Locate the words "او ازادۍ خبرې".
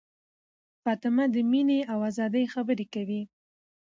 1.91-2.85